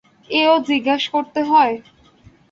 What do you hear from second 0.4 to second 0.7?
এও